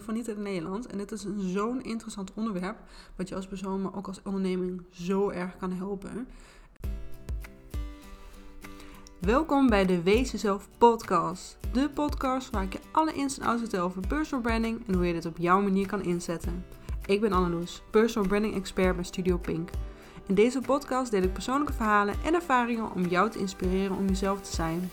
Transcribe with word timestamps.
geval 0.00 0.14
niet 0.14 0.28
in 0.28 0.34
het 0.34 0.44
Nederlands. 0.44 0.86
En 0.86 0.98
dit 0.98 1.12
is 1.12 1.26
zo'n 1.38 1.82
interessant 1.82 2.32
onderwerp, 2.34 2.76
wat 3.16 3.28
je 3.28 3.34
als 3.34 3.46
persoon, 3.46 3.82
maar 3.82 3.96
ook 3.96 4.06
als 4.06 4.20
onderneming 4.24 4.82
zo 4.90 5.30
erg 5.30 5.56
kan 5.56 5.72
helpen. 5.72 6.28
Welkom 9.20 9.68
bij 9.68 9.86
de 9.86 10.02
Wees 10.02 10.30
Jezelf 10.30 10.68
podcast. 10.78 11.58
De 11.72 11.90
podcast 11.90 12.50
waar 12.50 12.62
ik 12.62 12.72
je 12.72 12.78
alle 12.92 13.12
ins 13.12 13.38
en 13.38 13.46
outs 13.46 13.60
vertel 13.60 13.84
over 13.84 14.06
personal 14.06 14.44
branding 14.44 14.86
en 14.86 14.94
hoe 14.94 15.06
je 15.06 15.12
dit 15.12 15.26
op 15.26 15.38
jouw 15.38 15.60
manier 15.60 15.86
kan 15.86 16.02
inzetten. 16.02 16.64
Ik 17.06 17.20
ben 17.20 17.32
Anneloes, 17.32 17.82
personal 17.90 18.28
branding 18.28 18.54
expert 18.54 18.94
bij 18.94 19.04
Studio 19.04 19.38
Pink. 19.38 19.70
In 20.26 20.34
deze 20.34 20.60
podcast 20.60 21.10
deel 21.10 21.22
ik 21.22 21.32
persoonlijke 21.32 21.72
verhalen 21.72 22.14
en 22.24 22.34
ervaringen 22.34 22.92
om 22.92 23.06
jou 23.06 23.30
te 23.30 23.38
inspireren 23.38 23.96
om 23.96 24.06
jezelf 24.06 24.40
te 24.40 24.54
zijn. 24.54 24.90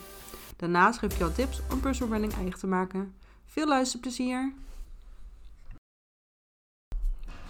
Daarnaast 0.55 0.99
geef 0.99 1.11
ik 1.11 1.17
jou 1.17 1.33
tips 1.33 1.61
om 1.71 1.79
personal 1.79 2.09
branding 2.09 2.33
eigen 2.33 2.59
te 2.59 2.67
maken. 2.67 3.13
Veel 3.45 3.67
luisterplezier! 3.67 4.53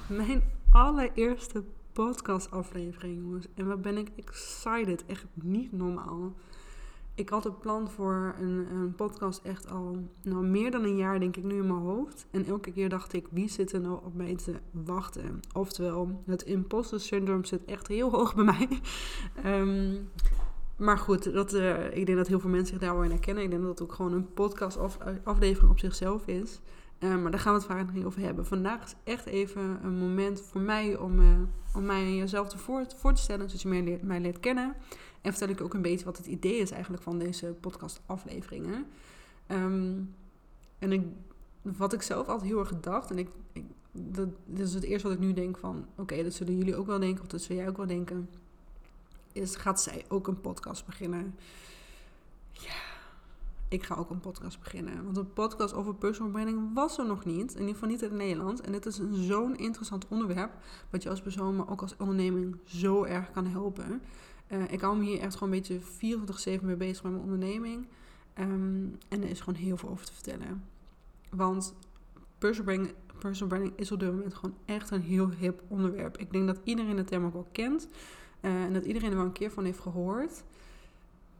Mijn 0.07 0.43
allereerste 0.71 1.63
podcastaflevering, 1.93 3.21
jongens. 3.21 3.47
En 3.55 3.67
wat 3.67 3.81
ben 3.81 3.97
ik 3.97 4.09
excited. 4.15 5.05
Echt 5.05 5.25
niet 5.33 5.71
normaal. 5.71 6.33
Ik 7.15 7.29
had 7.29 7.43
het 7.43 7.59
plan 7.59 7.89
voor 7.89 8.35
een, 8.39 8.67
een, 8.71 8.95
podcast 8.95 9.43
echt 9.43 9.69
al 9.69 9.97
nou, 10.21 10.45
meer 10.45 10.71
dan 10.71 10.83
een 10.83 10.97
jaar, 10.97 11.19
denk 11.19 11.37
ik, 11.37 11.43
nu 11.43 11.55
in 11.55 11.67
mijn 11.67 11.79
hoofd. 11.79 12.25
En 12.31 12.45
elke 12.45 12.71
keer 12.71 12.89
dacht 12.89 13.13
ik, 13.13 13.27
wie 13.31 13.49
zit 13.49 13.71
er 13.71 13.81
nou 13.81 13.99
op 14.03 14.13
mij 14.13 14.35
te 14.35 14.53
wachten? 14.71 15.39
Oftewel, 15.53 16.23
het 16.25 16.41
imposter 16.41 16.99
syndroom 16.99 17.45
zit 17.45 17.65
echt 17.65 17.87
heel 17.87 18.09
hoog 18.11 18.35
bij 18.35 18.43
mij. 18.43 18.67
um, 19.59 20.09
maar 20.85 20.97
goed, 20.97 21.33
dat, 21.33 21.53
uh, 21.53 21.95
ik 21.95 22.05
denk 22.05 22.17
dat 22.17 22.27
heel 22.27 22.39
veel 22.39 22.49
mensen 22.49 22.67
zich 22.67 22.79
daar 22.79 22.93
wel 22.93 23.03
in 23.03 23.09
herkennen. 23.09 23.43
Ik 23.43 23.49
denk 23.49 23.61
dat 23.61 23.71
het 23.71 23.81
ook 23.81 23.93
gewoon 23.93 24.13
een 24.13 24.33
podcast 24.33 24.77
aflevering 25.23 25.71
op 25.71 25.79
zichzelf 25.79 26.27
is. 26.27 26.61
Uh, 27.03 27.21
maar 27.21 27.31
daar 27.31 27.39
gaan 27.39 27.53
we 27.53 27.59
het 27.59 27.67
vaak 27.67 27.93
niet 27.93 28.05
over 28.05 28.21
hebben. 28.21 28.45
Vandaag 28.45 28.83
is 28.83 28.95
echt 29.03 29.25
even 29.25 29.79
een 29.83 29.97
moment 29.97 30.41
voor 30.41 30.61
mij 30.61 30.97
om, 30.97 31.19
uh, 31.19 31.39
om 31.75 31.85
mij 31.85 32.15
jezelf 32.15 32.49
te 32.49 32.57
voor, 32.57 32.85
te 32.85 33.21
stellen. 33.21 33.49
Zodat 33.49 33.61
je 33.61 33.67
mij 33.67 33.81
leert, 33.81 34.03
mij 34.03 34.19
leert 34.19 34.39
kennen. 34.39 34.75
En 35.21 35.31
vertel 35.31 35.49
ik 35.49 35.61
ook 35.61 35.73
een 35.73 35.81
beetje 35.81 36.05
wat 36.05 36.17
het 36.17 36.25
idee 36.25 36.57
is 36.57 36.71
eigenlijk 36.71 37.03
van 37.03 37.19
deze 37.19 37.55
podcast 37.59 38.01
afleveringen. 38.05 38.85
Um, 39.47 40.15
en 40.79 40.91
ik, 40.91 41.05
wat 41.61 41.93
ik 41.93 42.01
zelf 42.01 42.27
altijd 42.27 42.49
heel 42.49 42.59
erg 42.59 42.67
gedacht. 42.67 43.11
En 43.11 43.17
ik, 43.17 43.29
dat, 43.91 44.27
is 44.55 44.73
het 44.73 44.83
eerste 44.83 45.07
wat 45.07 45.17
ik 45.17 45.23
nu 45.23 45.33
denk 45.33 45.57
van... 45.57 45.85
Oké, 45.95 46.23
dat 46.23 46.33
zullen 46.33 46.57
jullie 46.57 46.75
ook 46.75 46.87
wel 46.87 46.99
denken. 46.99 47.21
Of 47.21 47.27
dat 47.27 47.41
zul 47.41 47.55
jij 47.55 47.67
ook 47.67 47.77
wel 47.77 47.87
denken 47.87 48.29
is, 49.33 49.55
gaat 49.55 49.81
zij 49.81 50.05
ook 50.07 50.27
een 50.27 50.41
podcast 50.41 50.85
beginnen. 50.85 51.35
Ja, 52.51 52.92
ik 53.73 53.83
ga 53.83 53.95
ook 53.95 54.09
een 54.09 54.19
podcast 54.19 54.59
beginnen. 54.59 55.03
Want 55.03 55.17
een 55.17 55.33
podcast 55.33 55.73
over 55.73 55.95
personal 55.95 56.31
branding 56.31 56.73
was 56.73 56.97
er 56.97 57.05
nog 57.05 57.25
niet. 57.25 57.53
In 57.53 57.59
ieder 57.59 57.73
geval 57.73 57.89
niet 57.89 58.01
in 58.01 58.09
het 58.09 58.17
Nederlands. 58.17 58.61
En 58.61 58.71
dit 58.71 58.85
is 58.85 58.99
zo'n 59.11 59.55
interessant 59.55 60.07
onderwerp. 60.07 60.51
Wat 60.89 61.03
je 61.03 61.09
als 61.09 61.21
persoon, 61.21 61.55
maar 61.55 61.69
ook 61.69 61.81
als 61.81 61.95
onderneming 61.97 62.57
zo 62.65 63.03
erg 63.03 63.31
kan 63.31 63.45
helpen. 63.45 64.01
Uh, 64.51 64.71
ik 64.71 64.81
hou 64.81 64.97
me 64.97 65.03
hier 65.03 65.19
echt 65.19 65.35
gewoon 65.35 65.53
een 65.53 65.59
beetje 65.59 66.59
24-7 66.59 66.63
mee 66.63 66.75
bezig 66.75 67.03
met 67.03 67.11
mijn 67.11 67.23
onderneming. 67.23 67.87
Um, 68.39 68.97
en 69.09 69.23
er 69.23 69.29
is 69.29 69.41
gewoon 69.41 69.59
heel 69.59 69.77
veel 69.77 69.89
over 69.89 70.05
te 70.05 70.13
vertellen. 70.13 70.63
Want 71.29 71.73
personal 72.37 72.73
branding, 72.73 72.95
personal 73.19 73.47
branding 73.47 73.79
is 73.79 73.91
op 73.91 73.99
dit 73.99 74.11
moment 74.11 74.33
gewoon 74.33 74.55
echt 74.65 74.91
een 74.91 75.01
heel 75.01 75.29
hip 75.29 75.63
onderwerp. 75.67 76.17
Ik 76.17 76.31
denk 76.31 76.47
dat 76.47 76.59
iedereen 76.63 76.95
de 76.95 77.03
term 77.03 77.25
ook 77.25 77.33
wel 77.33 77.47
kent. 77.51 77.87
Uh, 78.41 78.63
en 78.63 78.73
dat 78.73 78.85
iedereen 78.85 79.09
er 79.09 79.17
wel 79.17 79.25
een 79.25 79.31
keer 79.31 79.51
van 79.51 79.65
heeft 79.65 79.79
gehoord. 79.79 80.43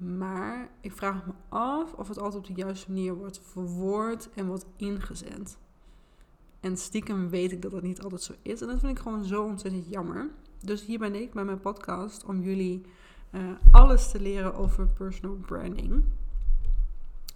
Maar 0.04 0.70
ik 0.82 0.92
vraag 0.92 1.26
me 1.26 1.34
af 1.50 1.94
of 1.94 2.08
het 2.08 2.20
altijd 2.20 2.50
op 2.50 2.56
de 2.56 2.62
juiste 2.62 2.92
manier 2.92 3.16
wordt 3.16 3.40
verwoord 3.44 4.30
en 4.34 4.48
wordt 4.48 4.66
ingezet. 4.76 5.58
En 6.60 6.78
stiekem 6.78 7.30
weet 7.30 7.52
ik 7.52 7.62
dat 7.62 7.72
dat 7.72 7.82
niet 7.82 8.02
altijd 8.02 8.22
zo 8.22 8.34
is. 8.42 8.62
En 8.62 8.68
dat 8.68 8.80
vind 8.80 8.98
ik 8.98 9.04
gewoon 9.04 9.26
zo 9.26 9.44
ontzettend 9.44 9.90
jammer. 9.90 10.30
Dus 10.60 10.86
hier 10.86 11.00
ben 11.00 11.16
ik 11.16 11.34
met 11.34 11.46
mijn 11.46 11.60
podcast 11.60 12.26
om 12.26 12.42
jullie 12.42 12.82
uh, 13.32 13.42
alles 13.72 14.12
te 14.12 14.22
leren 14.22 14.56
over 14.56 14.88
personal 14.88 15.36
branding. 15.36 16.04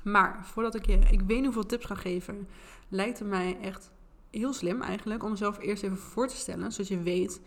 Maar 0.04 0.46
voordat 0.46 0.76
ik 0.76 0.86
je, 0.86 0.98
ik 0.98 1.22
weet 1.22 1.28
niet 1.28 1.44
hoeveel 1.44 1.66
tips 1.66 1.86
ga 1.86 1.96
geven, 1.96 2.48
lijkt 2.88 3.20
het 3.20 3.28
mij 3.28 3.60
echt 3.60 3.92
heel 4.30 4.54
slim 4.54 4.82
eigenlijk 4.82 5.24
om 5.24 5.30
mezelf 5.30 5.60
eerst 5.60 5.84
even 5.84 5.98
voor 5.98 6.28
te 6.28 6.36
stellen, 6.36 6.72
zodat 6.72 6.88
je 6.88 7.02
weet 7.02 7.42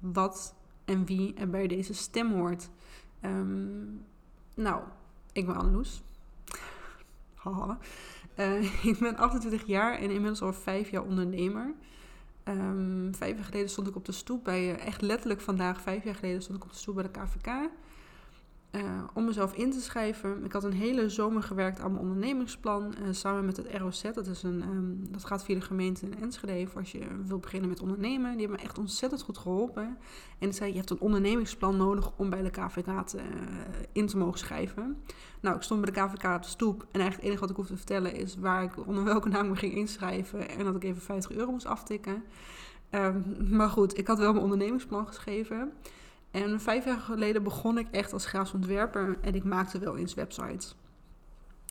wat 0.00 0.54
en 0.84 1.04
wie 1.04 1.34
er 1.34 1.50
bij 1.50 1.66
deze 1.66 1.94
stem 1.94 2.32
hoort. 2.32 2.70
Um, 3.22 4.04
nou, 4.56 4.82
ik 5.32 5.46
ben 5.46 5.56
Anneloes. 5.56 6.02
Haha. 7.34 7.78
Uh, 8.38 8.84
ik 8.92 8.98
ben 8.98 9.16
28 9.16 9.66
jaar 9.66 9.94
en 9.98 10.10
inmiddels 10.10 10.42
al 10.42 10.52
vijf 10.52 10.90
jaar 10.90 11.02
ondernemer. 11.02 11.74
Um, 12.44 13.14
vijf 13.14 13.36
jaar 13.36 13.44
geleden 13.44 13.70
stond 13.70 13.88
ik 13.88 13.96
op 13.96 14.04
de 14.04 14.12
stoep 14.12 14.44
bij, 14.44 14.62
uh, 14.62 14.86
echt 14.86 15.00
letterlijk 15.00 15.40
vandaag, 15.40 15.80
vijf 15.80 16.04
jaar 16.04 16.14
geleden 16.14 16.42
stond 16.42 16.58
ik 16.58 16.64
op 16.64 16.70
de 16.70 16.76
stoep 16.76 16.94
bij 16.94 17.04
de 17.04 17.10
KVK. 17.10 17.70
Uh, 18.72 18.82
om 19.14 19.24
mezelf 19.24 19.54
in 19.54 19.70
te 19.70 19.80
schrijven. 19.80 20.44
Ik 20.44 20.52
had 20.52 20.64
een 20.64 20.72
hele 20.72 21.08
zomer 21.08 21.42
gewerkt 21.42 21.80
aan 21.80 21.90
mijn 21.90 22.02
ondernemingsplan 22.02 22.94
uh, 23.02 23.08
samen 23.10 23.44
met 23.44 23.56
het 23.56 23.66
ROZ. 23.72 24.02
Dat, 24.02 24.26
is 24.26 24.42
een, 24.42 24.62
um, 24.62 25.06
dat 25.10 25.24
gaat 25.24 25.44
via 25.44 25.54
de 25.54 25.60
gemeente 25.60 26.06
in 26.06 26.22
Enschede 26.22 26.66
voor 26.66 26.80
als 26.80 26.92
je 26.92 27.06
wil 27.26 27.38
beginnen 27.38 27.68
met 27.68 27.80
ondernemen. 27.80 28.30
Die 28.30 28.40
hebben 28.40 28.56
me 28.56 28.62
echt 28.62 28.78
ontzettend 28.78 29.22
goed 29.22 29.38
geholpen. 29.38 29.98
En 30.38 30.54
zei, 30.54 30.70
je 30.70 30.76
hebt 30.76 30.90
een 30.90 31.00
ondernemingsplan 31.00 31.76
nodig 31.76 32.12
om 32.16 32.30
bij 32.30 32.42
de 32.42 32.50
KVK 32.50 33.06
te, 33.06 33.16
uh, 33.16 33.24
in 33.92 34.06
te 34.06 34.16
mogen 34.16 34.38
schrijven. 34.38 35.02
Nou, 35.40 35.56
ik 35.56 35.62
stond 35.62 35.80
bij 35.80 35.92
de 35.92 36.00
KVK 36.00 36.34
op 36.34 36.42
de 36.42 36.48
stoep. 36.48 36.80
En 36.80 37.00
eigenlijk 37.00 37.16
het 37.16 37.24
enige 37.24 37.40
wat 37.40 37.50
ik 37.50 37.56
hoef 37.56 37.66
te 37.66 37.76
vertellen 37.76 38.14
is 38.14 38.36
waar 38.36 38.62
ik 38.62 38.86
onder 38.86 39.04
welke 39.04 39.28
naam 39.28 39.48
me 39.48 39.56
ging 39.56 39.74
inschrijven. 39.74 40.48
En 40.48 40.64
dat 40.64 40.76
ik 40.76 40.84
even 40.84 41.02
50 41.02 41.32
euro 41.32 41.50
moest 41.50 41.66
aftikken. 41.66 42.24
Um, 42.90 43.36
maar 43.50 43.68
goed, 43.68 43.98
ik 43.98 44.06
had 44.06 44.18
wel 44.18 44.32
mijn 44.32 44.44
ondernemingsplan 44.44 45.06
geschreven. 45.06 45.72
En 46.36 46.60
vijf 46.60 46.84
jaar 46.84 46.98
geleden 46.98 47.42
begon 47.42 47.78
ik 47.78 47.88
echt 47.90 48.12
als 48.12 48.26
grafisch 48.26 48.52
ontwerper 48.52 49.18
en 49.20 49.34
ik 49.34 49.44
maakte 49.44 49.78
wel 49.78 49.96
eens 49.96 50.14
websites. 50.14 50.76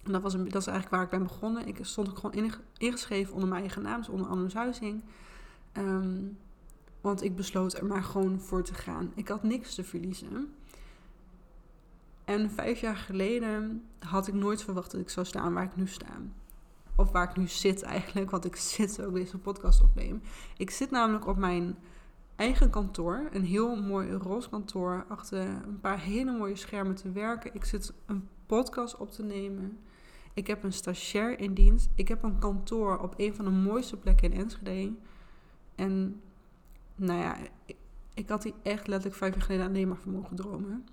En 0.03 0.11
dat, 0.11 0.21
was 0.21 0.33
een, 0.33 0.43
dat 0.43 0.61
is 0.61 0.67
eigenlijk 0.67 0.89
waar 0.89 1.03
ik 1.03 1.09
ben 1.09 1.23
begonnen. 1.23 1.67
Ik 1.67 1.77
stond 1.81 2.09
ook 2.09 2.17
gewoon 2.17 2.53
ingeschreven 2.77 3.33
onder 3.33 3.49
mijn 3.49 3.61
eigen 3.61 3.81
naam, 3.81 3.97
dus 3.97 4.09
onder 4.09 4.27
Anne's 4.27 4.53
Huizing. 4.53 5.03
Um, 5.77 6.37
want 7.01 7.23
ik 7.23 7.35
besloot 7.35 7.73
er 7.73 7.85
maar 7.85 8.03
gewoon 8.03 8.39
voor 8.39 8.63
te 8.63 8.73
gaan. 8.73 9.11
Ik 9.15 9.27
had 9.27 9.43
niks 9.43 9.75
te 9.75 9.83
verliezen. 9.83 10.53
En 12.23 12.51
vijf 12.51 12.79
jaar 12.79 12.97
geleden 12.97 13.83
had 13.99 14.27
ik 14.27 14.33
nooit 14.33 14.63
verwacht 14.63 14.91
dat 14.91 15.01
ik 15.01 15.09
zou 15.09 15.25
staan 15.25 15.53
waar 15.53 15.63
ik 15.63 15.75
nu 15.75 15.87
sta. 15.87 16.21
Of 16.95 17.11
waar 17.11 17.29
ik 17.29 17.37
nu 17.37 17.47
zit 17.47 17.81
eigenlijk, 17.81 18.31
want 18.31 18.45
ik 18.45 18.55
zit 18.55 19.01
ook 19.01 19.13
deze 19.13 19.37
podcast 19.37 19.81
opneem. 19.81 20.21
Ik 20.57 20.69
zit 20.69 20.91
namelijk 20.91 21.27
op 21.27 21.37
mijn 21.37 21.77
eigen 22.35 22.69
kantoor. 22.69 23.29
Een 23.31 23.45
heel 23.45 23.75
mooi 23.75 24.11
roze 24.11 24.49
kantoor. 24.49 25.05
Achter 25.07 25.39
een 25.39 25.79
paar 25.79 25.99
hele 25.99 26.31
mooie 26.37 26.55
schermen 26.55 26.95
te 26.95 27.11
werken. 27.11 27.53
Ik 27.53 27.65
zit 27.65 27.93
een 28.05 28.27
podcast 28.45 28.97
op 28.97 29.11
te 29.11 29.23
nemen. 29.23 29.79
Ik 30.33 30.47
heb 30.47 30.63
een 30.63 30.73
stagiair 30.73 31.39
in 31.39 31.53
dienst. 31.53 31.89
Ik 31.95 32.07
heb 32.07 32.23
een 32.23 32.39
kantoor 32.39 32.97
op 32.97 33.13
een 33.17 33.35
van 33.35 33.45
de 33.45 33.51
mooiste 33.51 33.97
plekken 33.97 34.31
in 34.31 34.39
Enschede. 34.39 34.93
En 35.75 36.21
nou 36.95 37.19
ja, 37.19 37.37
ik, 38.13 38.29
had 38.29 38.41
die 38.41 38.53
echt 38.63 38.87
letterlijk 38.87 39.15
vijf 39.15 39.33
jaar 39.33 39.43
geleden 39.43 39.67
alleen 39.67 39.87
maar 39.87 39.97
van 39.97 40.11
mogen 40.11 40.35
dromen. 40.35 40.85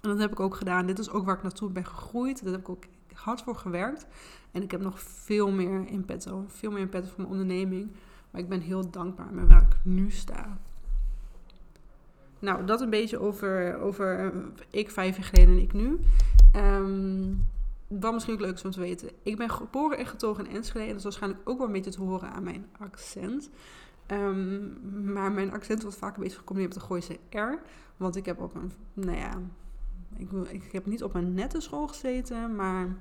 En 0.00 0.10
dat 0.10 0.18
heb 0.18 0.32
ik 0.32 0.40
ook 0.40 0.54
gedaan. 0.54 0.86
Dit 0.86 0.98
is 0.98 1.10
ook 1.10 1.24
waar 1.24 1.36
ik 1.36 1.42
naartoe 1.42 1.70
ben 1.70 1.86
gegroeid. 1.86 2.42
Daar 2.42 2.52
heb 2.52 2.60
ik 2.60 2.68
ook 2.68 2.84
hard 3.12 3.42
voor 3.42 3.56
gewerkt. 3.56 4.06
En 4.50 4.62
ik 4.62 4.70
heb 4.70 4.80
nog 4.80 5.00
veel 5.00 5.50
meer 5.50 5.86
in 5.86 6.04
petto. 6.04 6.44
Veel 6.48 6.70
meer 6.70 6.80
in 6.80 6.88
petto 6.88 7.08
voor 7.08 7.18
mijn 7.18 7.30
onderneming. 7.30 7.90
Maar 8.34 8.42
ik 8.42 8.48
ben 8.48 8.60
heel 8.60 8.90
dankbaar 8.90 9.32
met 9.32 9.46
waar 9.46 9.62
ik 9.62 9.76
nu 9.82 10.10
sta. 10.10 10.58
Nou, 12.38 12.64
dat 12.64 12.80
een 12.80 12.90
beetje 12.90 13.18
over, 13.18 13.78
over 13.78 14.18
eh, 14.18 14.28
ik 14.70 14.90
vijf 14.90 15.16
jaar 15.16 15.24
geleden 15.24 15.54
en 15.54 15.62
ik 15.62 15.72
nu. 15.72 15.98
Um, 16.56 17.46
misschien 17.88 18.34
ook 18.34 18.40
leuk 18.40 18.54
is 18.54 18.64
om 18.64 18.70
te 18.70 18.80
weten. 18.80 19.10
Ik 19.22 19.36
ben 19.36 19.50
geboren 19.50 19.98
en 19.98 20.06
getogen 20.06 20.46
in 20.46 20.56
Enschede. 20.56 20.80
En 20.80 20.88
dat 20.88 20.96
is 20.96 21.02
waarschijnlijk 21.02 21.48
ook 21.48 21.58
wel 21.58 21.66
een 21.66 21.72
beetje 21.72 21.90
te 21.90 22.00
horen 22.00 22.30
aan 22.30 22.42
mijn 22.42 22.66
accent. 22.78 23.50
Um, 24.06 24.78
maar 25.12 25.32
mijn 25.32 25.52
accent 25.52 25.82
wordt 25.82 25.96
vaak 25.96 26.16
een 26.16 26.22
beetje 26.22 26.38
gecombineerd 26.38 26.74
met 26.74 26.82
de 26.82 26.88
Gooise 26.88 27.18
R. 27.30 27.58
Want 27.96 28.16
ik 28.16 28.26
heb 28.26 28.40
op 28.40 28.54
een, 28.54 28.72
nou 28.92 29.16
ja, 29.16 29.40
ik, 30.16 30.30
ik 30.50 30.72
heb 30.72 30.86
niet 30.86 31.02
op 31.02 31.14
een 31.14 31.34
nette 31.34 31.60
school 31.60 31.86
gezeten, 31.86 32.54
maar 32.54 32.96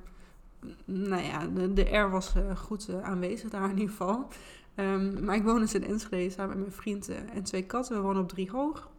nou 0.86 1.24
ja, 1.24 1.48
de, 1.48 1.74
de 1.74 1.98
R 1.98 2.10
was 2.10 2.34
uh, 2.36 2.56
goed 2.56 2.90
uh, 2.90 3.02
aanwezig 3.02 3.50
daar 3.50 3.69
in 3.69 3.78
ieder 3.78 3.90
geval. 3.90 4.28
Um, 4.75 5.24
maar 5.24 5.36
ik 5.36 5.44
woon 5.44 5.60
dus 5.60 5.74
in 5.74 5.84
Enschede 5.84 6.30
samen 6.30 6.50
met 6.50 6.60
mijn 6.60 6.72
vriend 6.72 7.10
uh, 7.10 7.18
en 7.34 7.44
twee 7.44 7.66
katten. 7.66 7.96
We 7.96 8.02
wonen 8.02 8.22
op 8.22 8.30
drie 8.30 8.52
hoog. 8.52 8.90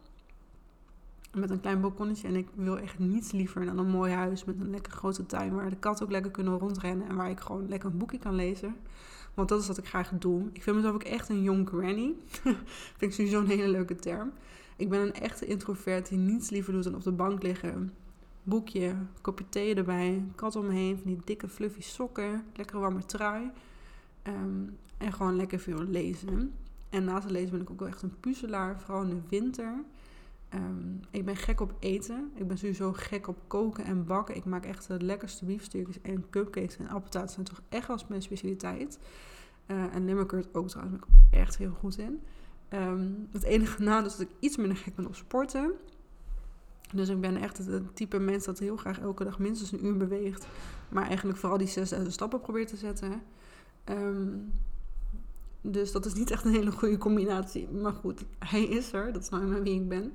Met 1.33 1.49
een 1.49 1.61
klein 1.61 1.81
balkonnetje. 1.81 2.27
En 2.27 2.35
ik 2.35 2.47
wil 2.55 2.77
echt 2.77 2.99
niets 2.99 3.31
liever 3.31 3.65
dan 3.65 3.77
een 3.77 3.89
mooi 3.89 4.11
huis 4.11 4.43
met 4.43 4.59
een 4.59 4.69
lekker 4.69 4.91
grote 4.91 5.25
tuin. 5.25 5.55
Waar 5.55 5.69
de 5.69 5.75
katten 5.75 6.05
ook 6.05 6.11
lekker 6.11 6.31
kunnen 6.31 6.59
rondrennen. 6.59 7.07
En 7.07 7.15
waar 7.15 7.29
ik 7.29 7.39
gewoon 7.39 7.69
lekker 7.69 7.89
een 7.89 7.97
boekje 7.97 8.19
kan 8.19 8.35
lezen. 8.35 8.75
Want 9.33 9.49
dat 9.49 9.61
is 9.61 9.67
wat 9.67 9.77
ik 9.77 9.87
graag 9.87 10.11
doe. 10.19 10.49
Ik 10.53 10.63
vind 10.63 10.75
mezelf 10.75 10.93
ook 10.93 11.03
echt 11.03 11.29
een 11.29 11.41
jong 11.41 11.67
granny. 11.67 12.13
vind 12.97 13.01
ik 13.11 13.13
sowieso 13.13 13.39
een 13.39 13.47
hele 13.47 13.67
leuke 13.67 13.95
term. 13.95 14.31
Ik 14.75 14.89
ben 14.89 15.01
een 15.01 15.13
echte 15.13 15.45
introvert 15.45 16.09
die 16.09 16.17
niets 16.17 16.49
liever 16.49 16.73
doet 16.73 16.83
dan 16.83 16.95
op 16.95 17.03
de 17.03 17.11
bank 17.11 17.43
liggen. 17.43 17.93
Boekje, 18.43 18.95
kopje 19.21 19.45
thee 19.49 19.75
erbij, 19.75 20.23
kat 20.35 20.55
om 20.55 20.65
me 20.65 20.73
heen, 20.73 20.97
van 20.97 21.05
die 21.05 21.21
dikke 21.23 21.47
fluffy 21.47 21.81
sokken, 21.81 22.45
lekker 22.55 22.79
warme 22.79 23.05
trui. 23.05 23.51
Um, 24.27 24.77
gewoon 24.97 25.35
lekker 25.35 25.59
veel 25.59 25.83
lezen. 25.83 26.53
En 26.89 27.03
naast 27.03 27.23
het 27.23 27.31
lezen 27.31 27.51
ben 27.51 27.61
ik 27.61 27.69
ook 27.69 27.79
wel 27.79 27.87
echt 27.87 28.01
een 28.01 28.19
puzzelaar, 28.19 28.79
vooral 28.79 29.03
in 29.03 29.09
de 29.09 29.21
winter. 29.29 29.83
Ehm, 30.49 30.95
ik 31.11 31.25
ben 31.25 31.35
gek 31.35 31.61
op 31.61 31.73
eten. 31.79 32.31
Ik 32.35 32.47
ben 32.47 32.57
sowieso 32.57 32.93
gek 32.93 33.27
op 33.27 33.37
koken 33.47 33.85
en 33.85 34.05
bakken. 34.05 34.35
Ik 34.35 34.45
maak 34.45 34.65
echt 34.65 34.87
de 34.87 35.01
lekkerste 35.01 35.45
biefstukjes 35.45 36.01
en 36.01 36.29
cupcakes 36.29 36.77
en 36.77 36.87
appeltaarten 36.87 37.33
zijn 37.33 37.45
toch 37.45 37.61
echt 37.69 37.87
wel 37.87 37.99
mijn 38.07 38.21
specialiteit. 38.21 38.99
Uh, 39.67 39.95
en 39.95 40.05
limmerkurt 40.05 40.47
ook 40.53 40.67
trouwens, 40.67 40.99
ben 40.99 41.07
ik 41.07 41.39
echt 41.39 41.57
heel 41.57 41.71
goed 41.71 41.97
in. 41.97 42.21
Ehm, 42.69 43.07
het 43.31 43.43
enige 43.43 43.81
nadeel 43.81 44.05
is 44.05 44.17
dat 44.17 44.27
ik 44.27 44.35
iets 44.39 44.57
minder 44.57 44.77
gek 44.77 44.95
ben 44.95 45.07
op 45.07 45.15
sporten. 45.15 45.71
Dus 46.93 47.09
ik 47.09 47.21
ben 47.21 47.37
echt 47.37 47.57
het 47.57 47.95
type 47.95 48.19
mens 48.19 48.45
dat 48.45 48.59
heel 48.59 48.77
graag 48.77 48.99
elke 48.99 49.23
dag 49.23 49.39
minstens 49.39 49.71
een 49.71 49.85
uur 49.85 49.97
beweegt. 49.97 50.47
Maar 50.89 51.07
eigenlijk 51.07 51.37
vooral 51.37 51.57
die 51.57 51.67
6000 51.67 52.13
stappen 52.13 52.41
probeert 52.41 52.67
te 52.67 52.77
zetten. 52.77 53.21
Ehm, 53.85 54.37
dus 55.61 55.91
dat 55.91 56.05
is 56.05 56.13
niet 56.13 56.31
echt 56.31 56.45
een 56.45 56.53
hele 56.53 56.71
goede 56.71 56.97
combinatie. 56.97 57.67
Maar 57.69 57.93
goed, 57.93 58.23
hij 58.39 58.63
is 58.63 58.93
er. 58.93 59.13
Dat 59.13 59.21
is 59.21 59.29
nou 59.29 59.43
eenmaal 59.43 59.61
wie 59.61 59.81
ik 59.81 59.89
ben. 59.89 60.13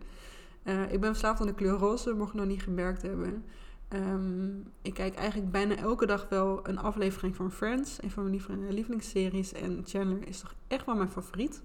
Uh, 0.65 0.93
ik 0.93 1.01
ben 1.01 1.11
verslaafd 1.11 1.41
aan 1.41 1.47
de 1.47 1.55
kleur 1.55 1.79
roze, 1.79 2.13
mocht 2.13 2.35
nog 2.35 2.47
niet 2.47 2.63
gemerkt 2.63 3.03
hebben. 3.03 3.45
Um, 3.89 4.65
ik 4.83 4.95
kijk 4.95 5.15
eigenlijk 5.15 5.51
bijna 5.51 5.77
elke 5.77 6.07
dag 6.07 6.29
wel 6.29 6.69
een 6.69 6.79
aflevering 6.79 7.37
van 7.37 7.53
Friends, 7.53 8.03
een 8.03 8.11
van 8.11 8.31
mijn 8.49 8.73
lievelingsseries. 8.73 9.53
En 9.53 9.83
Chandler 9.85 10.29
is 10.29 10.41
toch 10.41 10.55
echt 10.67 10.87
wel 10.87 10.95
mijn 10.95 11.11
favoriet. 11.11 11.63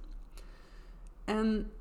En 1.26 1.72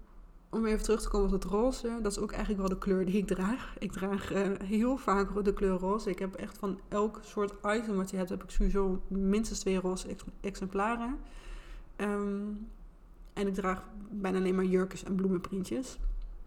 om 0.54 0.66
even 0.66 0.82
terug 0.82 1.02
te 1.02 1.08
komen 1.08 1.26
op 1.26 1.32
het 1.32 1.44
roze, 1.44 1.98
dat 2.02 2.12
is 2.12 2.18
ook 2.18 2.30
eigenlijk 2.30 2.60
wel 2.60 2.70
de 2.70 2.78
kleur 2.78 3.04
die 3.04 3.16
ik 3.16 3.26
draag. 3.26 3.74
Ik 3.78 3.92
draag 3.92 4.32
uh, 4.32 4.46
heel 4.64 4.96
vaak 4.96 5.44
de 5.44 5.52
kleur 5.52 5.78
roze. 5.78 6.10
Ik 6.10 6.18
heb 6.18 6.34
echt 6.34 6.58
van 6.58 6.80
elk 6.88 7.20
soort 7.22 7.54
item 7.66 7.96
wat 7.96 8.10
je 8.10 8.16
hebt, 8.16 8.28
heb 8.28 8.42
ik 8.42 8.50
sowieso 8.50 9.02
minstens 9.08 9.58
twee 9.58 9.80
roze 9.80 10.16
exemplaren. 10.40 11.18
Um, 11.96 12.68
en 13.32 13.46
ik 13.46 13.54
draag 13.54 13.82
bijna 14.10 14.38
alleen 14.38 14.54
maar 14.54 14.64
jurkjes 14.64 15.04
en 15.04 15.14
bloemenprintjes. 15.14 15.98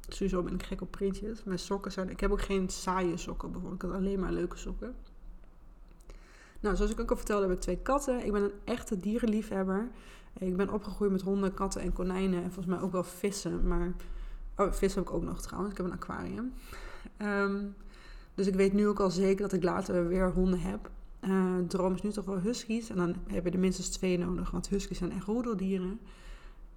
Sowieso 0.08 0.44
ben 0.44 0.54
ik 0.54 0.64
gek 0.64 0.82
op 0.82 0.92
printjes. 0.92 1.44
Mijn 1.44 1.60
sokken 1.60 1.92
zijn... 1.92 2.10
Ik 2.10 2.20
heb 2.20 2.32
ook 2.32 2.42
geen 2.42 2.70
saaie 2.70 3.18
sokken 3.18 3.52
bijvoorbeeld. 3.52 3.84
Ik 3.84 3.90
heb 3.90 4.00
alleen 4.00 4.20
maar 4.20 4.32
leuke 4.32 4.58
sokken. 4.58 4.96
Nou, 6.60 6.76
zoals 6.76 6.92
ik 6.92 7.00
ook 7.00 7.10
al 7.10 7.16
vertelde, 7.16 7.48
heb 7.48 7.56
ik 7.56 7.62
twee 7.62 7.78
katten. 7.78 8.26
Ik 8.26 8.32
ben 8.32 8.44
een 8.44 8.54
echte 8.64 9.00
dierenliefhebber. 9.00 9.90
Ik 10.40 10.58
ben 10.58 10.74
opgegroeid 10.74 11.12
met 11.12 11.22
honden, 11.22 11.54
katten 11.54 11.82
en 11.82 11.94
konijnen. 11.94 12.44
En 12.44 12.52
volgens 12.52 12.76
mij 12.76 12.84
ook 12.84 12.92
wel 12.92 13.04
vissen. 13.04 13.68
Maar... 13.68 13.94
Oh, 14.58 14.72
vissen 14.72 15.00
heb 15.02 15.10
ik 15.10 15.16
ook 15.16 15.24
nog 15.24 15.42
trouwens. 15.42 15.72
Ik 15.72 15.78
heb 15.78 15.86
een 15.86 15.94
aquarium. 15.94 16.54
Um, 17.22 17.76
dus 18.36 18.48
ik 18.48 18.56
weet 18.56 18.74
nu 18.74 18.88
ook 18.88 19.00
al 19.00 19.12
zeker 19.12 19.42
dat 19.42 19.54
ik 19.54 19.64
later 19.64 20.08
weer 20.08 20.32
honden 20.32 20.60
heb. 20.60 20.90
Uh, 21.22 21.58
droom 21.68 21.94
is 21.94 22.02
nu 22.02 22.12
toch 22.12 22.26
wel 22.26 22.40
huskies. 22.40 22.90
En 22.90 22.96
dan 22.96 23.16
heb 23.28 23.46
je 23.46 23.52
er 23.52 23.60
minstens 23.60 23.90
twee 23.90 24.18
nodig. 24.18 24.52
Want 24.52 24.70
huskies 24.70 24.98
zijn 24.98 25.12
echt 25.12 25.26
roedeldieren. 25.26 26.00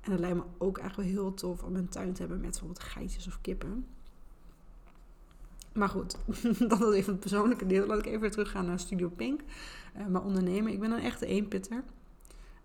En 0.00 0.10
het 0.10 0.20
lijkt 0.20 0.36
me 0.36 0.42
ook 0.58 0.78
echt 0.78 0.96
wel 0.96 1.04
heel 1.04 1.34
tof 1.34 1.62
om 1.62 1.76
een 1.76 1.88
tuin 1.88 2.12
te 2.12 2.20
hebben 2.20 2.40
met 2.40 2.50
bijvoorbeeld 2.50 2.82
geitjes 2.82 3.26
of 3.26 3.38
kippen. 3.40 3.86
Maar 5.72 5.88
goed, 5.88 6.18
dat 6.68 6.80
is 6.80 6.94
even 6.94 7.12
het 7.12 7.20
persoonlijke 7.20 7.66
deel. 7.66 7.86
Laat 7.86 7.98
ik 7.98 8.06
even 8.06 8.20
weer 8.20 8.30
teruggaan 8.30 8.66
naar 8.66 8.78
Studio 8.78 9.08
Pink. 9.08 9.40
Uh, 9.98 10.06
maar 10.06 10.24
ondernemen. 10.24 10.72
Ik 10.72 10.80
ben 10.80 10.90
een 10.90 11.02
echte 11.02 11.26
eenpitter. 11.26 11.82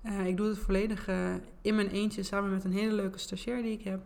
Uh, 0.06 0.28
ik 0.28 0.38
doe 0.38 0.48
het 0.48 0.58
volledig 0.58 1.10
uh, 1.10 1.34
in 1.62 1.76
mijn 1.76 1.90
eentje 1.90 2.24
samen 2.24 2.52
met 2.52 2.64
een 2.64 2.72
hele 2.72 2.94
leuke 2.94 3.18
stagiair 3.18 3.62
die 3.62 3.72
ik 3.72 3.84
heb. 3.84 4.02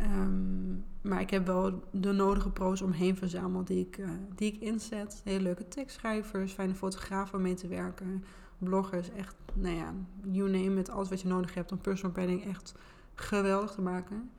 Um, 0.00 0.84
maar 1.00 1.20
ik 1.20 1.30
heb 1.30 1.46
wel 1.46 1.82
de 1.90 2.12
nodige 2.12 2.50
pro's 2.50 2.82
omheen 2.82 3.16
verzameld 3.16 3.66
die 3.66 3.86
ik, 3.86 4.00
die 4.34 4.52
ik 4.52 4.60
inzet. 4.60 5.20
Hele 5.24 5.42
leuke 5.42 5.68
tekstschrijvers, 5.68 6.52
fijne 6.52 6.74
fotografen 6.74 7.36
om 7.36 7.42
mee 7.42 7.54
te 7.54 7.68
werken 7.68 8.24
bloggers 8.58 9.10
echt, 9.10 9.34
nou 9.54 9.76
ja, 9.76 9.94
you 10.22 10.50
name 10.50 10.80
it, 10.80 10.90
alles 10.90 11.08
wat 11.08 11.20
je 11.20 11.28
nodig 11.28 11.54
hebt 11.54 11.72
om 11.72 11.78
personal 11.78 12.12
branding 12.12 12.44
echt 12.44 12.74
geweldig 13.14 13.70
te 13.70 13.80
maken. 13.80 14.30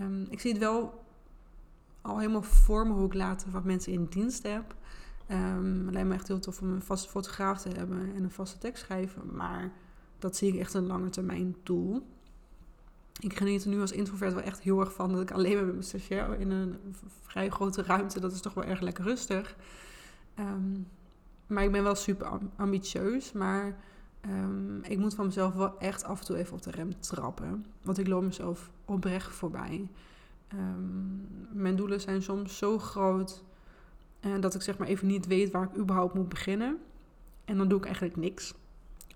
Um, 0.00 0.26
ik 0.30 0.40
zie 0.40 0.50
het 0.50 0.60
wel 0.60 1.04
al 2.00 2.18
helemaal 2.18 2.42
voor 2.42 2.86
me 2.86 2.92
hoe 2.92 3.06
ik 3.06 3.14
later 3.14 3.50
wat 3.50 3.64
mensen 3.64 3.92
in 3.92 4.04
dienst 4.04 4.42
heb. 4.42 4.74
Um, 5.30 5.84
het 5.84 5.94
lijkt 5.94 6.08
me 6.08 6.14
echt 6.14 6.28
heel 6.28 6.38
tof 6.38 6.60
om 6.60 6.70
een 6.70 6.82
vaste 6.82 7.08
fotograaf 7.08 7.60
te 7.60 7.68
hebben 7.68 8.14
en 8.14 8.22
een 8.22 8.30
vaste 8.30 8.58
tekst 8.58 8.84
schrijven. 8.84 9.22
Maar 9.36 9.72
dat 10.18 10.36
zie 10.36 10.52
ik 10.52 10.60
echt 10.60 10.74
een 10.74 10.86
lange 10.86 11.08
termijn 11.08 11.56
doel. 11.62 12.06
Ik 13.20 13.36
geniet 13.36 13.64
er 13.64 13.70
nu 13.70 13.80
als 13.80 13.92
introvert 13.92 14.32
wel 14.34 14.42
echt 14.42 14.60
heel 14.60 14.80
erg 14.80 14.92
van 14.92 15.12
dat 15.12 15.20
ik 15.20 15.30
alleen 15.30 15.54
maar 15.54 15.64
met 15.64 15.72
mijn 15.72 15.84
stagiair 15.84 16.40
in 16.40 16.50
een 16.50 16.76
vrij 17.22 17.50
grote 17.50 17.82
ruimte. 17.82 18.20
Dat 18.20 18.32
is 18.32 18.40
toch 18.40 18.54
wel 18.54 18.64
erg 18.64 18.80
lekker 18.80 19.04
rustig. 19.04 19.56
Um, 20.38 20.88
maar 21.46 21.64
ik 21.64 21.72
ben 21.72 21.82
wel 21.82 21.94
super 21.94 22.40
ambitieus. 22.56 23.32
Maar 23.32 23.78
um, 24.28 24.82
ik 24.82 24.98
moet 24.98 25.14
van 25.14 25.26
mezelf 25.26 25.54
wel 25.54 25.78
echt 25.78 26.04
af 26.04 26.20
en 26.20 26.26
toe 26.26 26.36
even 26.36 26.54
op 26.54 26.62
de 26.62 26.70
rem 26.70 27.00
trappen. 27.00 27.66
Want 27.82 27.98
ik 27.98 28.06
loop 28.06 28.22
mezelf 28.22 28.70
oprecht 28.84 29.34
voorbij. 29.34 29.88
Um, 30.54 31.26
mijn 31.52 31.76
doelen 31.76 32.00
zijn 32.00 32.22
soms 32.22 32.58
zo 32.58 32.78
groot 32.78 33.44
uh, 34.20 34.40
dat 34.40 34.54
ik 34.54 34.62
zeg 34.62 34.78
maar 34.78 34.88
even 34.88 35.06
niet 35.06 35.26
weet 35.26 35.50
waar 35.50 35.62
ik 35.62 35.78
überhaupt 35.78 36.14
moet 36.14 36.28
beginnen. 36.28 36.78
En 37.44 37.56
dan 37.56 37.68
doe 37.68 37.78
ik 37.78 37.84
eigenlijk 37.84 38.16
niks. 38.16 38.54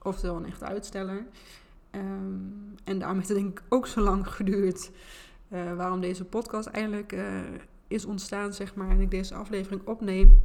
Oftewel 0.03 0.37
een 0.37 0.47
echte 0.47 0.65
uitsteller. 0.65 1.27
Um, 1.91 2.75
en 2.85 2.99
daarom 2.99 3.17
heeft 3.17 3.29
het 3.29 3.39
denk 3.39 3.59
ik 3.59 3.65
ook 3.69 3.87
zo 3.87 4.01
lang 4.01 4.29
geduurd. 4.29 4.91
Uh, 5.49 5.77
waarom 5.77 6.01
deze 6.01 6.25
podcast 6.25 6.69
eigenlijk 6.69 7.13
uh, 7.13 7.41
is 7.89 8.05
ontstaan, 8.05 8.53
zeg 8.53 8.75
maar. 8.75 8.91
En 8.91 9.01
ik 9.01 9.11
deze 9.11 9.35
aflevering 9.35 9.87
opneem. 9.87 10.43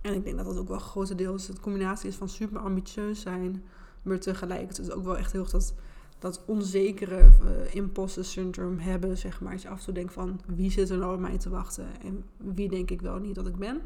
En 0.00 0.14
ik 0.14 0.24
denk 0.24 0.36
dat 0.36 0.46
dat 0.46 0.58
ook 0.58 0.68
wel 0.68 0.78
grotendeels 0.78 1.48
het 1.48 1.60
combinatie 1.60 2.08
is 2.08 2.16
van 2.16 2.28
super 2.28 2.60
ambitieus 2.60 3.20
zijn, 3.20 3.64
maar 4.02 4.18
tegelijkertijd 4.18 4.92
ook 4.92 5.04
wel 5.04 5.16
echt 5.16 5.32
heel 5.32 5.50
dat, 5.50 5.74
dat 6.18 6.44
onzekere 6.46 7.18
uh, 7.20 7.74
imposter 7.74 8.24
syndrome 8.24 8.82
hebben, 8.82 9.18
zeg 9.18 9.40
maar. 9.40 9.52
Dat 9.52 9.62
je 9.62 9.68
af 9.68 9.78
en 9.78 9.84
toe 9.84 9.94
denkt 9.94 10.12
van, 10.12 10.40
wie 10.46 10.70
zit 10.70 10.90
er 10.90 10.98
nou 10.98 11.14
op 11.14 11.20
mij 11.20 11.38
te 11.38 11.48
wachten 11.48 11.86
en 12.02 12.24
wie 12.36 12.68
denk 12.68 12.90
ik 12.90 13.00
wel 13.00 13.18
niet 13.18 13.34
dat 13.34 13.46
ik 13.46 13.56
ben. 13.56 13.80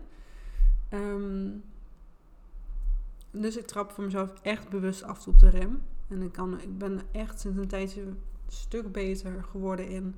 Um, 0.90 1.62
dus 3.30 3.56
ik 3.56 3.66
trap 3.66 3.90
voor 3.90 4.04
mezelf 4.04 4.32
echt 4.42 4.68
bewust 4.68 5.02
af 5.02 5.26
op 5.26 5.38
de 5.38 5.48
rem. 5.48 5.82
En 6.08 6.22
ik, 6.22 6.32
kan, 6.32 6.60
ik 6.60 6.78
ben 6.78 7.00
echt 7.12 7.40
sinds 7.40 7.58
een 7.58 7.68
tijdje 7.68 8.02
een 8.02 8.18
stuk 8.48 8.92
beter 8.92 9.44
geworden 9.50 9.88
in 9.88 10.14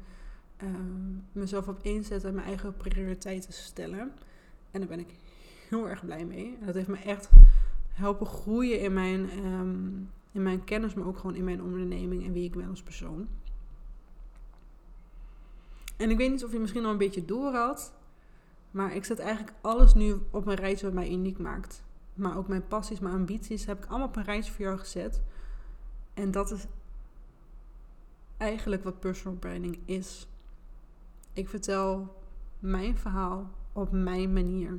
um, 0.62 1.24
mezelf 1.32 1.68
op 1.68 1.82
inzetten 1.82 2.28
en 2.28 2.34
mijn 2.34 2.46
eigen 2.46 2.76
prioriteiten 2.76 3.52
stellen. 3.52 4.12
En 4.70 4.80
daar 4.80 4.88
ben 4.88 4.98
ik 5.00 5.14
heel 5.68 5.88
erg 5.88 6.04
blij 6.04 6.24
mee. 6.24 6.56
En 6.60 6.66
dat 6.66 6.74
heeft 6.74 6.88
me 6.88 6.96
echt 6.96 7.28
helpen 7.88 8.26
groeien 8.26 8.80
in 8.80 8.92
mijn, 8.92 9.44
um, 9.44 10.10
in 10.32 10.42
mijn 10.42 10.64
kennis, 10.64 10.94
maar 10.94 11.06
ook 11.06 11.18
gewoon 11.18 11.36
in 11.36 11.44
mijn 11.44 11.62
onderneming 11.62 12.24
en 12.24 12.32
wie 12.32 12.44
ik 12.44 12.56
ben 12.56 12.68
als 12.68 12.82
persoon. 12.82 13.28
En 15.96 16.10
ik 16.10 16.16
weet 16.16 16.30
niet 16.30 16.44
of 16.44 16.52
je 16.52 16.58
misschien 16.58 16.84
al 16.84 16.90
een 16.90 16.98
beetje 16.98 17.24
door 17.24 17.52
had, 17.52 17.94
maar 18.70 18.94
ik 18.94 19.04
zet 19.04 19.18
eigenlijk 19.18 19.56
alles 19.60 19.94
nu 19.94 20.16
op 20.30 20.46
een 20.46 20.54
rijtje 20.54 20.86
wat 20.86 20.94
mij 20.94 21.10
uniek 21.10 21.38
maakt. 21.38 21.82
Maar 22.14 22.36
ook 22.36 22.48
mijn 22.48 22.66
passies, 22.66 23.00
mijn 23.00 23.14
ambities 23.14 23.64
heb 23.64 23.84
ik 23.84 23.90
allemaal 23.90 24.08
op 24.08 24.16
een 24.16 24.24
rijtje 24.24 24.52
voor 24.52 24.64
jou 24.64 24.78
gezet. 24.78 25.22
En 26.14 26.30
dat 26.30 26.50
is 26.50 26.66
eigenlijk 28.36 28.84
wat 28.84 29.00
personal 29.00 29.38
branding 29.38 29.78
is. 29.84 30.26
Ik 31.32 31.48
vertel 31.48 32.16
mijn 32.58 32.96
verhaal 32.96 33.50
op 33.72 33.92
mijn 33.92 34.32
manier. 34.32 34.78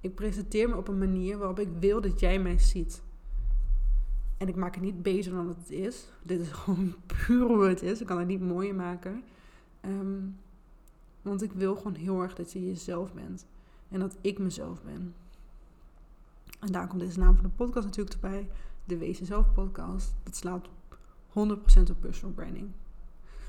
Ik 0.00 0.14
presenteer 0.14 0.68
me 0.68 0.76
op 0.76 0.88
een 0.88 0.98
manier 0.98 1.38
waarop 1.38 1.58
ik 1.58 1.68
wil 1.78 2.00
dat 2.00 2.20
jij 2.20 2.38
mij 2.38 2.58
ziet. 2.58 3.02
En 4.36 4.48
ik 4.48 4.56
maak 4.56 4.74
het 4.74 4.84
niet 4.84 5.02
beter 5.02 5.32
dan 5.32 5.48
het 5.48 5.70
is. 5.70 6.08
Dit 6.22 6.40
is 6.40 6.50
gewoon 6.62 6.94
puur 7.06 7.46
hoe 7.46 7.68
het 7.68 7.82
is. 7.82 8.00
Ik 8.00 8.06
kan 8.06 8.18
het 8.18 8.26
niet 8.26 8.40
mooier 8.40 8.74
maken. 8.74 9.22
Um, 9.84 10.36
want 11.22 11.42
ik 11.42 11.52
wil 11.52 11.76
gewoon 11.76 11.94
heel 11.94 12.22
erg 12.22 12.34
dat 12.34 12.52
je 12.52 12.66
jezelf 12.66 13.14
bent. 13.14 13.46
En 13.88 14.00
dat 14.00 14.16
ik 14.20 14.38
mezelf 14.38 14.82
ben. 14.82 15.14
En 16.64 16.72
daar 16.72 16.86
komt 16.86 17.00
deze 17.00 17.18
naam 17.18 17.34
van 17.34 17.44
de 17.44 17.50
podcast 17.50 17.86
natuurlijk 17.86 18.14
erbij. 18.14 18.50
De 18.84 18.98
Wees 18.98 19.18
Jezelf 19.18 19.52
podcast. 19.52 20.14
Dat 20.22 20.36
slaat 20.36 20.68
100% 21.28 21.90
op 21.90 22.00
personal 22.00 22.34
branding. 22.34 22.70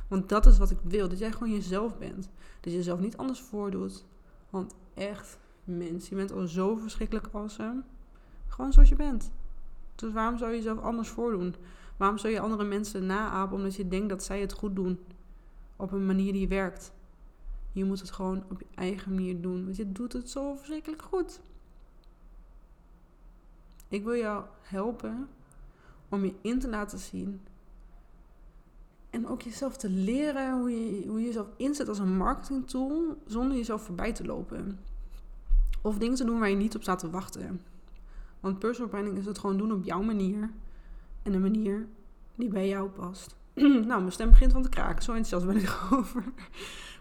Want 0.07 0.29
dat 0.29 0.45
is 0.45 0.57
wat 0.57 0.71
ik 0.71 0.77
wil. 0.83 1.09
Dat 1.09 1.19
jij 1.19 1.31
gewoon 1.31 1.51
jezelf 1.51 1.97
bent. 1.97 2.29
Dat 2.61 2.71
je 2.71 2.77
jezelf 2.77 2.99
niet 2.99 3.17
anders 3.17 3.39
voordoet. 3.39 4.05
Want 4.49 4.75
echt, 4.93 5.37
mens. 5.63 6.09
Je 6.09 6.15
bent 6.15 6.31
al 6.31 6.47
zo 6.47 6.75
verschrikkelijk 6.75 7.27
awesome. 7.31 7.83
Gewoon 8.47 8.73
zoals 8.73 8.89
je 8.89 8.95
bent. 8.95 9.31
Dus 9.95 10.13
waarom 10.13 10.37
zou 10.37 10.51
je 10.51 10.57
jezelf 10.57 10.79
anders 10.79 11.09
voordoen? 11.09 11.55
Waarom 11.97 12.17
zou 12.17 12.33
je 12.33 12.39
andere 12.39 12.63
mensen 12.63 13.05
naapen 13.05 13.55
omdat 13.55 13.75
je 13.75 13.87
denkt 13.87 14.09
dat 14.09 14.23
zij 14.23 14.41
het 14.41 14.53
goed 14.53 14.75
doen? 14.75 14.99
Op 15.75 15.91
een 15.91 16.05
manier 16.05 16.33
die 16.33 16.47
werkt. 16.47 16.93
Je 17.71 17.85
moet 17.85 17.99
het 17.99 18.11
gewoon 18.11 18.43
op 18.49 18.59
je 18.59 18.67
eigen 18.75 19.13
manier 19.13 19.41
doen. 19.41 19.63
Want 19.63 19.75
je 19.75 19.91
doet 19.91 20.13
het 20.13 20.29
zo 20.29 20.55
verschrikkelijk 20.55 21.01
goed. 21.01 21.41
Ik 23.95 24.03
wil 24.03 24.15
jou 24.15 24.43
helpen 24.61 25.27
om 26.09 26.25
je 26.25 26.33
in 26.41 26.59
te 26.59 26.69
laten 26.69 26.99
zien. 26.99 27.41
En 29.09 29.27
ook 29.27 29.41
jezelf 29.41 29.77
te 29.77 29.89
leren 29.89 30.59
hoe 30.59 30.69
je, 30.69 31.07
hoe 31.07 31.19
je 31.19 31.25
jezelf 31.25 31.47
inzet 31.57 31.87
als 31.87 31.99
een 31.99 32.17
marketingtool 32.17 33.17
zonder 33.25 33.57
jezelf 33.57 33.81
voorbij 33.83 34.13
te 34.13 34.25
lopen. 34.25 34.79
Of 35.81 35.97
dingen 35.97 36.15
te 36.15 36.25
doen 36.25 36.39
waar 36.39 36.49
je 36.49 36.55
niet 36.55 36.75
op 36.75 36.81
staat 36.81 36.99
te 36.99 37.09
wachten. 37.09 37.61
Want 38.39 38.59
personal 38.59 38.89
branding 38.89 39.17
is 39.17 39.25
het 39.25 39.39
gewoon 39.39 39.57
doen 39.57 39.71
op 39.71 39.83
jouw 39.83 40.01
manier. 40.01 40.51
en 41.23 41.33
een 41.33 41.41
manier 41.41 41.87
die 42.35 42.49
bij 42.49 42.67
jou 42.67 42.89
past. 42.89 43.35
nou, 43.53 43.85
mijn 43.85 44.11
stem 44.11 44.29
begint 44.29 44.51
van 44.51 44.61
te 44.61 44.69
kraken. 44.69 45.03
Zo 45.03 45.13
enthousiast 45.13 45.45
ben 45.45 45.63
ik 45.63 45.69
erover. 45.91 46.23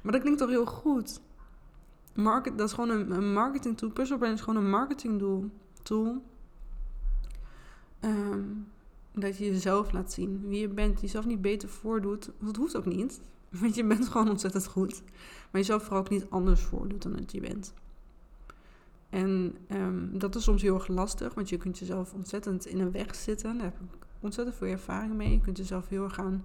maar 0.02 0.12
dat 0.12 0.20
klinkt 0.20 0.38
toch 0.38 0.48
heel 0.50 0.66
goed. 0.66 1.20
Market, 2.14 2.58
dat 2.58 2.68
is 2.68 2.74
gewoon 2.74 2.90
een, 2.90 3.10
een 3.10 3.32
marketing 3.32 3.76
tool. 3.76 3.90
Personal 3.90 4.18
branding 4.18 4.40
is 4.40 4.46
gewoon 4.46 4.64
een 4.64 4.70
marketing 4.70 5.18
doel, 5.18 5.50
tool. 5.82 6.22
Ehm, 8.04 8.42
dat 9.12 9.38
je 9.38 9.44
jezelf 9.44 9.92
laat 9.92 10.12
zien. 10.12 10.48
Wie 10.48 10.60
je 10.60 10.68
bent. 10.68 11.00
Jezelf 11.00 11.26
niet 11.26 11.42
beter 11.42 11.68
voordoet. 11.68 12.30
Dat 12.38 12.56
hoeft 12.56 12.76
ook 12.76 12.86
niet. 12.86 13.20
Want 13.60 13.74
je 13.74 13.84
bent 13.84 14.08
gewoon 14.08 14.28
ontzettend 14.28 14.66
goed. 14.66 15.02
Maar 15.50 15.60
jezelf 15.60 15.82
vooral 15.82 16.00
ook 16.00 16.10
niet 16.10 16.30
anders 16.30 16.60
voordoet 16.60 17.02
dan 17.02 17.12
dat 17.12 17.32
je 17.32 17.40
bent. 17.40 17.74
En 19.10 19.56
um, 19.70 20.18
dat 20.18 20.34
is 20.34 20.42
soms 20.42 20.62
heel 20.62 20.74
erg 20.74 20.88
lastig, 20.88 21.34
want 21.34 21.48
je 21.48 21.56
kunt 21.56 21.78
jezelf 21.78 22.12
ontzettend 22.12 22.66
in 22.66 22.80
een 22.80 22.90
weg 22.90 23.14
zitten. 23.14 23.54
Daar 23.54 23.64
heb 23.64 23.80
ik 23.80 24.06
ontzettend 24.20 24.56
veel 24.56 24.68
ervaring 24.68 25.14
mee. 25.14 25.30
Je 25.30 25.40
kunt 25.40 25.56
jezelf 25.56 25.88
heel 25.88 26.04
erg 26.04 26.14
gaan 26.14 26.44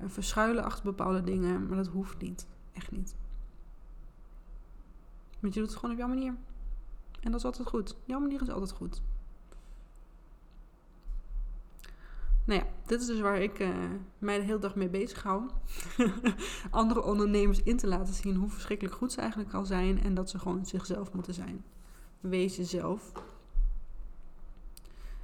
uh, 0.00 0.08
verschuilen 0.08 0.64
achter 0.64 0.84
bepaalde 0.84 1.22
dingen, 1.22 1.66
maar 1.66 1.76
dat 1.76 1.86
hoeft 1.86 2.20
niet. 2.20 2.46
Echt 2.72 2.90
niet. 2.90 3.14
Want 5.40 5.54
je 5.54 5.60
doet 5.60 5.68
het 5.68 5.78
gewoon 5.78 5.94
op 5.94 6.00
jouw 6.00 6.08
manier. 6.08 6.34
En 7.20 7.30
dat 7.30 7.40
is 7.40 7.46
altijd 7.46 7.68
goed. 7.68 7.96
Jouw 8.04 8.20
manier 8.20 8.42
is 8.42 8.50
altijd 8.50 8.72
goed. 8.72 9.02
Nou 12.50 12.62
ja, 12.62 12.68
dit 12.86 13.00
is 13.00 13.06
dus 13.06 13.20
waar 13.20 13.42
ik 13.42 13.58
uh, 13.58 13.68
mij 14.18 14.38
de 14.38 14.44
hele 14.44 14.58
dag 14.58 14.74
mee 14.74 14.88
bezig 14.88 15.22
hou. 15.22 15.42
Andere 16.70 17.02
ondernemers 17.02 17.62
in 17.62 17.76
te 17.76 17.86
laten 17.86 18.14
zien 18.14 18.34
hoe 18.34 18.48
verschrikkelijk 18.48 18.96
goed 18.96 19.12
ze 19.12 19.20
eigenlijk 19.20 19.54
al 19.54 19.64
zijn. 19.64 20.02
En 20.02 20.14
dat 20.14 20.30
ze 20.30 20.38
gewoon 20.38 20.66
zichzelf 20.66 21.12
moeten 21.12 21.34
zijn. 21.34 21.64
Wees 22.20 22.56
jezelf. 22.56 23.12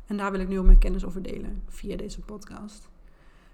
En 0.07 0.17
daar 0.17 0.31
wil 0.31 0.41
ik 0.41 0.49
nu 0.49 0.59
ook 0.59 0.65
mijn 0.65 0.79
kennis 0.79 1.05
over 1.05 1.23
delen 1.23 1.63
via 1.69 1.97
deze 1.97 2.21
podcast. 2.21 2.89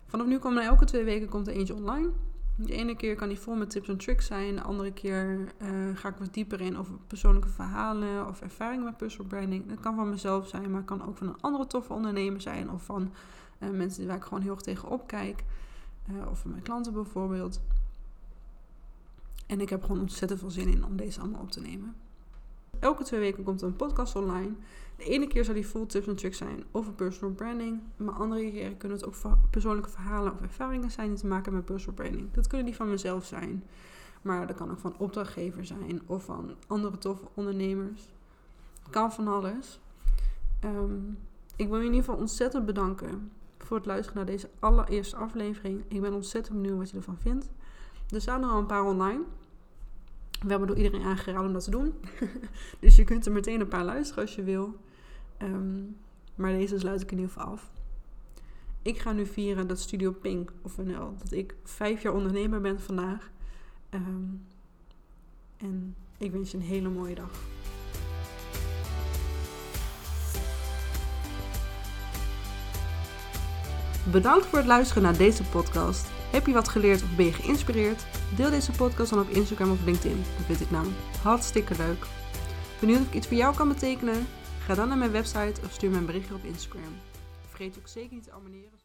Vanaf 0.06 0.26
nu 0.26 0.38
komen 0.38 0.62
er 0.62 0.68
elke 0.68 0.84
twee 0.84 1.04
weken 1.04 1.28
komt 1.28 1.46
er 1.46 1.54
eentje 1.54 1.74
online. 1.74 2.10
De 2.56 2.72
ene 2.72 2.96
keer 2.96 3.16
kan 3.16 3.28
die 3.28 3.38
vol 3.38 3.54
met 3.54 3.70
tips 3.70 3.88
en 3.88 3.96
tricks 3.96 4.26
zijn. 4.26 4.54
De 4.54 4.62
andere 4.62 4.92
keer 4.92 5.52
uh, 5.62 5.96
ga 5.96 6.08
ik 6.08 6.16
wat 6.16 6.34
dieper 6.34 6.60
in 6.60 6.78
over 6.78 6.94
persoonlijke 7.06 7.48
verhalen 7.48 8.26
of 8.26 8.40
ervaringen 8.40 8.84
met 8.84 8.96
personal 8.96 9.28
branding. 9.28 9.68
Dat 9.68 9.80
kan 9.80 9.94
van 9.94 10.08
mezelf 10.08 10.48
zijn, 10.48 10.70
maar 10.70 10.82
kan 10.82 11.06
ook 11.06 11.16
van 11.16 11.26
een 11.26 11.40
andere 11.40 11.66
toffe 11.66 11.92
ondernemer 11.92 12.40
zijn. 12.40 12.70
Of 12.70 12.84
van 12.84 13.12
uh, 13.62 13.70
mensen 13.70 14.06
waar 14.06 14.16
ik 14.16 14.22
gewoon 14.22 14.42
heel 14.42 14.52
erg 14.52 14.60
tegen 14.60 14.88
opkijk. 14.88 15.44
Uh, 16.10 16.26
of 16.30 16.44
mijn 16.44 16.62
klanten 16.62 16.92
bijvoorbeeld. 16.92 17.60
En 19.46 19.60
ik 19.60 19.68
heb 19.68 19.82
gewoon 19.82 20.00
ontzettend 20.00 20.40
veel 20.40 20.50
zin 20.50 20.68
in 20.68 20.84
om 20.84 20.96
deze 20.96 21.20
allemaal 21.20 21.40
op 21.40 21.50
te 21.50 21.60
nemen. 21.60 21.94
Elke 22.78 23.04
twee 23.04 23.20
weken 23.20 23.44
komt 23.44 23.60
er 23.60 23.66
een 23.66 23.76
podcast 23.76 24.16
online. 24.16 24.52
De 24.96 25.04
ene 25.04 25.26
keer 25.26 25.44
zal 25.44 25.54
die 25.54 25.64
full 25.64 25.86
tips 25.86 26.06
en 26.06 26.16
tricks 26.16 26.38
zijn 26.38 26.64
over 26.70 26.92
personal 26.92 27.34
branding. 27.34 27.80
Maar 27.96 28.14
andere 28.14 28.50
keren 28.50 28.76
kunnen 28.76 28.98
het 28.98 29.06
ook 29.06 29.14
persoonlijke 29.50 29.90
verhalen 29.90 30.32
of 30.32 30.40
ervaringen 30.40 30.90
zijn 30.90 31.08
die 31.08 31.18
te 31.18 31.26
maken 31.26 31.52
met 31.52 31.64
personal 31.64 31.94
branding. 31.94 32.32
Dat 32.32 32.46
kunnen 32.46 32.66
die 32.66 32.76
van 32.76 32.90
mezelf 32.90 33.24
zijn. 33.24 33.64
Maar 34.22 34.46
dat 34.46 34.56
kan 34.56 34.70
ook 34.70 34.78
van 34.78 34.98
opdrachtgever 34.98 35.66
zijn 35.66 36.02
of 36.06 36.24
van 36.24 36.50
andere 36.66 36.98
toffe 36.98 37.24
ondernemers. 37.34 38.08
Kan 38.90 39.12
van 39.12 39.28
alles. 39.28 39.80
Um, 40.64 41.18
ik 41.56 41.68
wil 41.68 41.78
je 41.78 41.86
in 41.86 41.92
ieder 41.92 42.04
geval 42.04 42.20
ontzettend 42.20 42.66
bedanken 42.66 43.30
voor 43.72 43.80
het 43.80 43.90
luisteren 43.90 44.16
naar 44.16 44.34
deze 44.34 44.50
allereerste 44.58 45.16
aflevering. 45.16 45.84
Ik 45.88 46.00
ben 46.00 46.14
ontzettend 46.14 46.56
benieuwd 46.60 46.78
wat 46.78 46.90
je 46.90 46.96
ervan 46.96 47.18
vindt. 47.18 47.50
Er 48.08 48.20
staan 48.20 48.42
er 48.42 48.48
al 48.48 48.58
een 48.58 48.66
paar 48.66 48.84
online. 48.84 49.22
We 50.40 50.48
hebben 50.48 50.68
door 50.68 50.76
iedereen 50.76 51.02
aangeraden 51.02 51.46
om 51.46 51.52
dat 51.52 51.64
te 51.64 51.70
doen. 51.70 51.94
dus 52.80 52.96
je 52.96 53.04
kunt 53.04 53.26
er 53.26 53.32
meteen 53.32 53.60
een 53.60 53.68
paar 53.68 53.84
luisteren 53.84 54.22
als 54.22 54.34
je 54.34 54.42
wil. 54.42 54.76
Um, 55.42 55.96
maar 56.34 56.52
deze 56.52 56.78
sluit 56.78 57.02
ik 57.02 57.10
in 57.10 57.18
ieder 57.18 57.32
geval 57.32 57.52
af. 57.52 57.70
Ik 58.82 58.98
ga 58.98 59.12
nu 59.12 59.26
vieren 59.26 59.66
dat 59.66 59.80
Studio 59.80 60.12
Pink, 60.12 60.52
of 60.62 60.76
NL, 60.76 61.14
dat 61.18 61.32
ik 61.32 61.54
vijf 61.64 62.02
jaar 62.02 62.14
ondernemer 62.14 62.60
ben 62.60 62.80
vandaag. 62.80 63.30
Um, 63.90 64.46
en 65.56 65.96
ik 66.18 66.32
wens 66.32 66.50
je 66.50 66.56
een 66.56 66.62
hele 66.62 66.88
mooie 66.88 67.14
dag. 67.14 67.30
Bedankt 74.10 74.46
voor 74.46 74.58
het 74.58 74.66
luisteren 74.66 75.02
naar 75.02 75.16
deze 75.16 75.44
podcast. 75.44 76.06
Heb 76.30 76.46
je 76.46 76.52
wat 76.52 76.68
geleerd 76.68 77.02
of 77.02 77.16
ben 77.16 77.24
je 77.24 77.32
geïnspireerd? 77.32 78.06
Deel 78.36 78.50
deze 78.50 78.72
podcast 78.72 79.10
dan 79.10 79.20
op 79.20 79.28
Instagram 79.28 79.70
of 79.70 79.84
LinkedIn. 79.84 80.24
Dat 80.36 80.46
vind 80.46 80.60
ik 80.60 80.70
namelijk 80.70 80.98
hartstikke 81.22 81.76
leuk. 81.76 82.06
Benieuwd 82.80 83.00
of 83.00 83.06
ik 83.06 83.14
iets 83.14 83.26
voor 83.26 83.36
jou 83.36 83.56
kan 83.56 83.68
betekenen? 83.68 84.26
Ga 84.64 84.74
dan 84.74 84.88
naar 84.88 84.98
mijn 84.98 85.10
website 85.10 85.60
of 85.64 85.72
stuur 85.72 85.90
me 85.90 85.96
een 85.96 86.06
berichtje 86.06 86.34
op 86.34 86.44
Instagram. 86.44 86.94
Vergeet 87.48 87.78
ook 87.78 87.88
zeker 87.88 88.14
niet 88.14 88.24
te 88.24 88.32
abonneren. 88.32 88.81